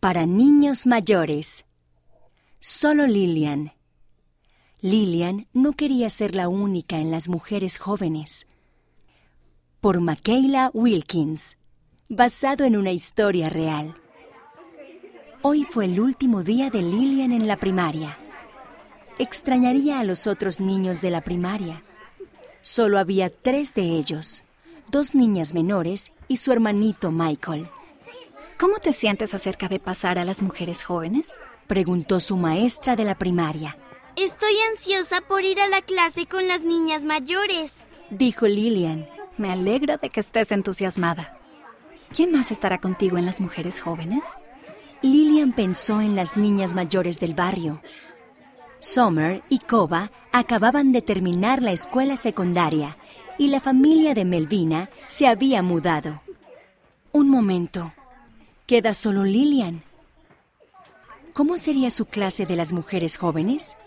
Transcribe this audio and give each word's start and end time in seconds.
Para 0.00 0.26
niños 0.26 0.86
mayores. 0.86 1.64
Solo 2.60 3.08
Lillian. 3.08 3.72
Lillian 4.80 5.48
no 5.52 5.72
quería 5.72 6.08
ser 6.08 6.36
la 6.36 6.46
única 6.46 7.00
en 7.00 7.10
las 7.10 7.28
mujeres 7.28 7.78
jóvenes. 7.78 8.46
Por 9.80 10.00
Michaela 10.00 10.70
Wilkins, 10.72 11.56
basado 12.08 12.64
en 12.64 12.76
una 12.76 12.92
historia 12.92 13.48
real. 13.48 13.96
Hoy 15.42 15.64
fue 15.64 15.86
el 15.86 15.98
último 15.98 16.44
día 16.44 16.70
de 16.70 16.82
Lillian 16.82 17.32
en 17.32 17.48
la 17.48 17.56
primaria. 17.56 18.16
Extrañaría 19.18 19.98
a 19.98 20.04
los 20.04 20.28
otros 20.28 20.60
niños 20.60 21.00
de 21.00 21.10
la 21.10 21.22
primaria. 21.22 21.82
Solo 22.60 23.00
había 23.00 23.30
tres 23.30 23.74
de 23.74 23.82
ellos, 23.98 24.44
dos 24.92 25.16
niñas 25.16 25.54
menores 25.54 26.12
y 26.28 26.36
su 26.36 26.52
hermanito 26.52 27.10
Michael. 27.10 27.68
¿Cómo 28.58 28.80
te 28.80 28.92
sientes 28.92 29.34
acerca 29.34 29.68
de 29.68 29.78
pasar 29.78 30.18
a 30.18 30.24
las 30.24 30.42
mujeres 30.42 30.82
jóvenes? 30.82 31.28
Preguntó 31.68 32.18
su 32.18 32.36
maestra 32.36 32.96
de 32.96 33.04
la 33.04 33.14
primaria. 33.14 33.78
Estoy 34.16 34.54
ansiosa 34.72 35.20
por 35.20 35.44
ir 35.44 35.60
a 35.60 35.68
la 35.68 35.80
clase 35.80 36.26
con 36.26 36.48
las 36.48 36.62
niñas 36.62 37.04
mayores, 37.04 37.72
dijo 38.10 38.48
Lillian. 38.48 39.08
Me 39.36 39.52
alegra 39.52 39.98
de 39.98 40.10
que 40.10 40.18
estés 40.18 40.50
entusiasmada. 40.50 41.38
¿Quién 42.12 42.32
más 42.32 42.50
estará 42.50 42.78
contigo 42.78 43.16
en 43.16 43.26
las 43.26 43.40
mujeres 43.40 43.80
jóvenes? 43.80 44.24
Lillian 45.02 45.52
pensó 45.52 46.00
en 46.00 46.16
las 46.16 46.36
niñas 46.36 46.74
mayores 46.74 47.20
del 47.20 47.34
barrio. 47.34 47.80
Summer 48.80 49.44
y 49.48 49.60
Koba 49.60 50.10
acababan 50.32 50.90
de 50.90 51.02
terminar 51.02 51.62
la 51.62 51.70
escuela 51.70 52.16
secundaria 52.16 52.96
y 53.38 53.48
la 53.48 53.60
familia 53.60 54.14
de 54.14 54.24
Melvina 54.24 54.90
se 55.06 55.28
había 55.28 55.62
mudado. 55.62 56.22
Un 57.12 57.30
momento. 57.30 57.92
Queda 58.68 58.92
solo 58.92 59.24
Lillian. 59.24 59.82
¿Cómo 61.32 61.56
sería 61.56 61.88
su 61.88 62.04
clase 62.04 62.44
de 62.44 62.54
las 62.54 62.74
mujeres 62.74 63.16
jóvenes? 63.16 63.78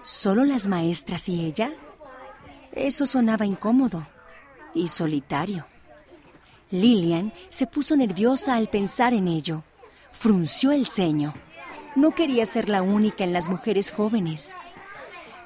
¿Solo 0.00 0.46
las 0.46 0.68
maestras 0.68 1.28
y 1.28 1.44
ella? 1.44 1.70
Eso 2.72 3.04
sonaba 3.04 3.44
incómodo 3.44 4.06
y 4.72 4.88
solitario. 4.88 5.66
Lillian 6.70 7.34
se 7.50 7.66
puso 7.66 7.94
nerviosa 7.94 8.54
al 8.54 8.70
pensar 8.70 9.12
en 9.12 9.28
ello. 9.28 9.64
Frunció 10.12 10.72
el 10.72 10.86
ceño. 10.86 11.34
No 11.94 12.14
quería 12.14 12.46
ser 12.46 12.70
la 12.70 12.80
única 12.80 13.22
en 13.22 13.34
las 13.34 13.50
mujeres 13.50 13.90
jóvenes. 13.90 14.56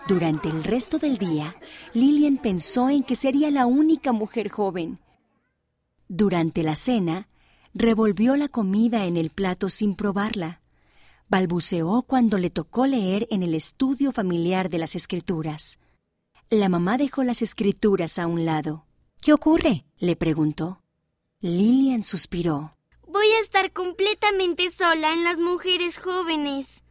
Durante 0.06 0.48
el 0.48 0.62
resto 0.62 0.98
del 0.98 1.18
día, 1.18 1.56
Lillian 1.92 2.36
pensó 2.36 2.88
en 2.88 3.02
que 3.02 3.16
sería 3.16 3.50
la 3.50 3.66
única 3.66 4.12
mujer 4.12 4.48
joven. 4.48 5.00
Durante 6.06 6.62
la 6.62 6.76
cena, 6.76 7.27
revolvió 7.74 8.36
la 8.36 8.48
comida 8.48 9.06
en 9.06 9.16
el 9.16 9.30
plato 9.30 9.68
sin 9.68 9.94
probarla 9.94 10.60
balbuceó 11.28 12.02
cuando 12.02 12.38
le 12.38 12.50
tocó 12.50 12.86
leer 12.86 13.28
en 13.30 13.42
el 13.42 13.54
estudio 13.54 14.12
familiar 14.12 14.70
de 14.70 14.78
las 14.78 14.96
escrituras. 14.96 15.78
La 16.50 16.68
mamá 16.68 16.96
dejó 16.96 17.22
las 17.24 17.42
escrituras 17.42 18.18
a 18.18 18.26
un 18.26 18.44
lado. 18.44 18.86
¿Qué 19.20 19.32
ocurre? 19.32 19.84
le 19.98 20.16
preguntó. 20.16 20.80
Lillian 21.40 22.02
suspiró. 22.02 22.74
Voy 23.06 23.26
a 23.32 23.40
estar 23.40 23.72
completamente 23.72 24.70
sola 24.70 25.12
en 25.12 25.24
las 25.24 25.38
mujeres 25.38 25.98
jóvenes. 25.98 26.82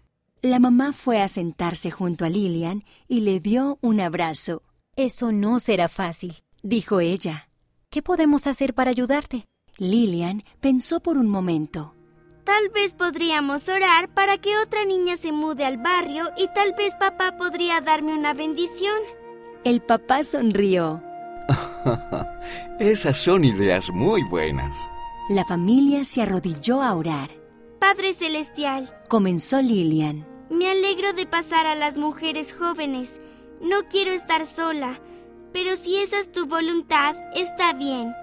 La 0.41 0.59
mamá 0.59 0.93
fue 0.93 1.21
a 1.21 1.27
sentarse 1.27 1.89
junto 1.89 2.23
a 2.23 2.29
Lillian 2.29 2.85
y 3.07 3.21
le 3.21 3.39
dio 3.39 3.79
un 3.81 3.99
abrazo. 3.99 4.61
Eso 4.95 5.31
no 5.31 5.59
será 5.59 5.89
fácil, 5.89 6.35
dijo 6.61 6.99
ella. 6.99 7.49
¿Qué 7.89 8.01
podemos 8.01 8.45
hacer 8.45 8.73
para 8.73 8.91
ayudarte? 8.91 9.47
Lillian 9.79 10.43
pensó 10.59 10.99
por 10.99 11.17
un 11.17 11.29
momento. 11.29 11.93
Tal 12.43 12.69
vez 12.69 12.93
podríamos 12.93 13.67
orar 13.69 14.13
para 14.13 14.37
que 14.37 14.57
otra 14.57 14.85
niña 14.85 15.17
se 15.17 15.31
mude 15.31 15.65
al 15.65 15.77
barrio 15.77 16.29
y 16.37 16.47
tal 16.55 16.73
vez 16.73 16.95
papá 16.95 17.37
podría 17.37 17.81
darme 17.81 18.13
una 18.17 18.33
bendición. 18.33 18.95
El 19.63 19.81
papá 19.81 20.23
sonrió. 20.23 21.03
Esas 22.79 23.17
son 23.17 23.43
ideas 23.43 23.91
muy 23.91 24.23
buenas. 24.23 24.89
La 25.29 25.43
familia 25.45 26.05
se 26.05 26.21
arrodilló 26.21 26.81
a 26.81 26.95
orar. 26.95 27.29
Padre 27.79 28.13
Celestial, 28.13 28.89
comenzó 29.09 29.61
Lillian. 29.61 30.25
Me 30.49 30.71
alegro 30.71 31.13
de 31.13 31.25
pasar 31.25 31.67
a 31.67 31.75
las 31.75 31.97
mujeres 31.97 32.53
jóvenes. 32.53 33.19
No 33.61 33.87
quiero 33.89 34.11
estar 34.11 34.45
sola, 34.45 34.99
pero 35.51 35.75
si 35.75 35.97
esa 35.97 36.19
es 36.19 36.31
tu 36.31 36.47
voluntad, 36.47 37.15
está 37.35 37.73
bien. 37.73 38.13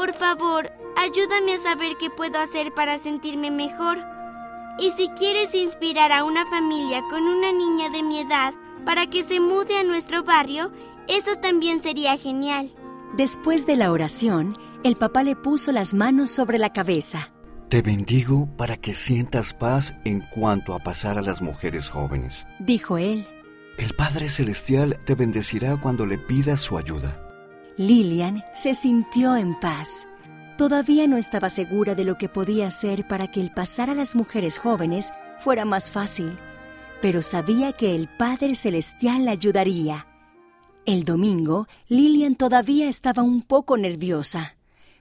Por 0.00 0.14
favor, 0.14 0.72
ayúdame 0.96 1.52
a 1.52 1.58
saber 1.58 1.92
qué 2.00 2.08
puedo 2.08 2.38
hacer 2.38 2.72
para 2.72 2.96
sentirme 2.96 3.50
mejor. 3.50 3.98
Y 4.78 4.92
si 4.92 5.10
quieres 5.10 5.54
inspirar 5.54 6.10
a 6.10 6.24
una 6.24 6.46
familia 6.46 7.02
con 7.10 7.22
una 7.24 7.52
niña 7.52 7.90
de 7.90 8.02
mi 8.02 8.20
edad 8.20 8.54
para 8.86 9.08
que 9.08 9.22
se 9.22 9.40
mude 9.40 9.76
a 9.76 9.84
nuestro 9.84 10.24
barrio, 10.24 10.72
eso 11.06 11.34
también 11.34 11.82
sería 11.82 12.16
genial. 12.16 12.70
Después 13.14 13.66
de 13.66 13.76
la 13.76 13.92
oración, 13.92 14.56
el 14.84 14.96
papá 14.96 15.22
le 15.22 15.36
puso 15.36 15.70
las 15.70 15.92
manos 15.92 16.30
sobre 16.30 16.56
la 16.56 16.72
cabeza. 16.72 17.30
Te 17.68 17.82
bendigo 17.82 18.48
para 18.56 18.78
que 18.78 18.94
sientas 18.94 19.52
paz 19.52 19.92
en 20.06 20.20
cuanto 20.30 20.72
a 20.72 20.78
pasar 20.78 21.18
a 21.18 21.22
las 21.22 21.42
mujeres 21.42 21.90
jóvenes, 21.90 22.46
dijo 22.58 22.96
él. 22.96 23.28
El 23.76 23.94
Padre 23.94 24.30
Celestial 24.30 24.98
te 25.04 25.14
bendecirá 25.14 25.76
cuando 25.76 26.06
le 26.06 26.16
pidas 26.16 26.60
su 26.60 26.78
ayuda. 26.78 27.29
Lillian 27.80 28.44
se 28.52 28.74
sintió 28.74 29.36
en 29.36 29.58
paz. 29.58 30.06
Todavía 30.58 31.06
no 31.06 31.16
estaba 31.16 31.48
segura 31.48 31.94
de 31.94 32.04
lo 32.04 32.18
que 32.18 32.28
podía 32.28 32.66
hacer 32.66 33.08
para 33.08 33.30
que 33.30 33.40
el 33.40 33.54
pasar 33.54 33.88
a 33.88 33.94
las 33.94 34.14
mujeres 34.14 34.58
jóvenes 34.58 35.14
fuera 35.38 35.64
más 35.64 35.90
fácil, 35.90 36.36
pero 37.00 37.22
sabía 37.22 37.72
que 37.72 37.94
el 37.94 38.06
Padre 38.06 38.54
Celestial 38.54 39.24
la 39.24 39.30
ayudaría. 39.30 40.06
El 40.84 41.04
domingo, 41.04 41.68
Lillian 41.88 42.34
todavía 42.34 42.86
estaba 42.86 43.22
un 43.22 43.40
poco 43.40 43.78
nerviosa, 43.78 44.58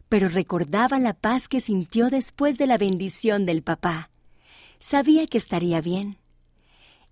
pero 0.07 0.29
recordaba 0.29 0.99
la 0.99 1.13
paz 1.13 1.49
que 1.49 1.59
sintió 1.59 2.09
después 2.09 2.57
de 2.57 2.67
la 2.67 2.77
bendición 2.77 3.45
del 3.45 3.61
papá. 3.61 4.09
Sabía 4.79 5.25
que 5.25 5.37
estaría 5.37 5.81
bien. 5.81 6.18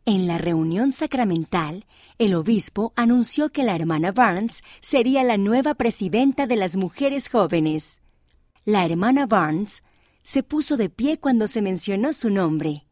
En 0.09 0.25
la 0.25 0.38
reunión 0.38 0.94
sacramental, 0.94 1.85
el 2.18 2.34
obispo 2.34 2.94
anunció 2.95 3.50
que 3.50 3.66
la 3.66 3.75
hermana 3.75 4.13
Barnes 4.13 4.63
sería 4.79 5.22
la 5.25 5.35
nueva 5.35 5.73
presidenta 5.73 6.47
de 6.47 6.56
las 6.56 6.78
mujeres 6.78 7.28
jóvenes. 7.28 8.01
La 8.63 8.85
hermana 8.85 9.25
Barnes 9.25 9.84
se 10.23 10.44
puso 10.44 10.78
de 10.78 10.90
pie 10.90 11.18
cuando 11.18 11.45
se 11.45 11.62
mencionó 11.62 12.13
su 12.13 12.29
nombre. 12.29 12.85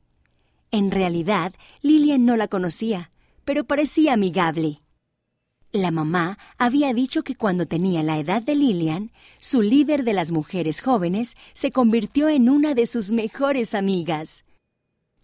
En 0.72 0.92
realidad, 0.92 1.54
Lillian 1.82 2.26
no 2.26 2.36
la 2.36 2.50
conocía, 2.50 3.12
pero 3.46 3.64
parecía 3.64 4.12
amigable. 4.12 4.82
La 5.72 5.92
mamá 5.92 6.38
había 6.58 6.94
dicho 6.94 7.24
que 7.24 7.36
cuando 7.36 7.66
tenía 7.66 8.04
la 8.04 8.20
edad 8.20 8.42
de 8.42 8.56
Lillian, 8.56 9.14
su 9.40 9.62
líder 9.62 10.04
de 10.04 10.12
las 10.12 10.34
mujeres 10.34 10.82
jóvenes 10.82 11.38
se 11.54 11.72
convirtió 11.72 12.28
en 12.28 12.50
una 12.50 12.74
de 12.74 12.86
sus 12.86 13.14
mejores 13.14 13.74
amigas. 13.74 14.44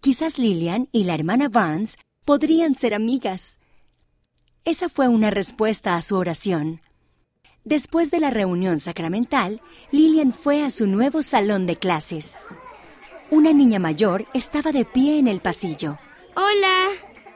Quizás 0.02 0.36
Lillian 0.36 0.88
y 0.90 1.04
la 1.04 1.14
hermana 1.14 1.48
Barnes 1.48 1.96
podrían 2.24 2.74
ser 2.74 2.92
amigas. 2.92 3.60
Esa 4.64 4.88
fue 4.88 5.06
una 5.06 5.30
respuesta 5.30 5.94
a 5.94 6.02
su 6.02 6.16
oración. 6.16 6.80
Después 7.62 8.10
de 8.10 8.18
la 8.18 8.30
reunión 8.30 8.80
sacramental, 8.80 9.62
Lillian 9.92 10.32
fue 10.32 10.64
a 10.64 10.70
su 10.70 10.88
nuevo 10.88 11.22
salón 11.22 11.66
de 11.66 11.76
clases. 11.76 12.42
Una 13.30 13.52
niña 13.52 13.78
mayor 13.78 14.26
estaba 14.34 14.72
de 14.72 14.84
pie 14.84 15.20
en 15.20 15.28
el 15.28 15.38
pasillo. 15.38 16.00
Hola, 16.34 16.88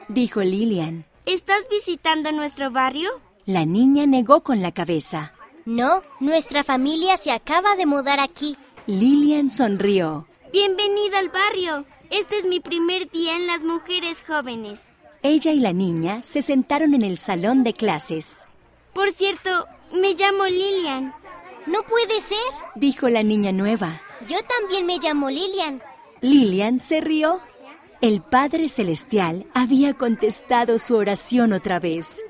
dijo 0.09 0.41
Lillian. 0.41 1.05
¿Estás 1.25 1.69
visitando 1.71 2.33
nuestro 2.33 2.69
barrio? 2.69 3.09
La 3.45 3.63
niña 3.63 4.05
negó 4.07 4.43
con 4.43 4.61
la 4.61 4.73
cabeza. 4.73 5.31
No, 5.63 6.01
nuestra 6.19 6.65
familia 6.65 7.15
se 7.15 7.31
acaba 7.31 7.77
de 7.77 7.85
mudar 7.85 8.19
aquí. 8.19 8.57
Lillian 8.87 9.49
sonrió. 9.49 10.27
Bienvenida 10.51 11.19
al 11.19 11.29
barrio. 11.29 11.85
Este 12.09 12.37
es 12.37 12.45
mi 12.45 12.59
primer 12.59 13.09
día 13.11 13.35
en 13.35 13.47
las 13.47 13.63
mujeres 13.63 14.23
jóvenes. 14.25 14.81
Ella 15.23 15.51
y 15.51 15.59
la 15.59 15.73
niña 15.73 16.23
se 16.23 16.41
sentaron 16.41 16.93
en 16.93 17.01
el 17.03 17.17
salón 17.17 17.63
de 17.63 17.73
clases. 17.73 18.47
Por 18.93 19.11
cierto, 19.11 19.65
me 19.91 20.13
llamo 20.13 20.45
Lilian. 20.45 21.13
No 21.65 21.83
puede 21.83 22.21
ser, 22.21 22.37
dijo 22.75 23.09
la 23.09 23.23
niña 23.23 23.51
nueva. 23.51 24.01
Yo 24.27 24.37
también 24.47 24.85
me 24.85 24.99
llamo 24.99 25.29
Lilian. 25.29 25.81
Lilian 26.21 26.79
se 26.79 27.01
rió. 27.01 27.41
El 27.99 28.21
Padre 28.21 28.69
Celestial 28.69 29.45
había 29.53 29.93
contestado 29.93 30.79
su 30.79 30.95
oración 30.95 31.51
otra 31.51 31.79
vez. 31.79 32.23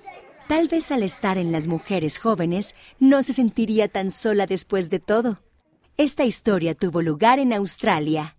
Tal 0.48 0.68
vez 0.68 0.92
al 0.92 1.04
estar 1.04 1.38
en 1.38 1.52
las 1.52 1.68
mujeres 1.68 2.18
jóvenes 2.18 2.74
no 3.00 3.22
se 3.22 3.34
sentiría 3.34 3.90
tan 3.90 4.10
sola 4.10 4.46
después 4.46 4.90
de 4.90 5.00
todo. 5.00 5.40
Esta 5.98 6.26
historia 6.26 6.74
tuvo 6.74 7.02
lugar 7.02 7.38
en 7.40 7.54
Australia. 7.54 8.36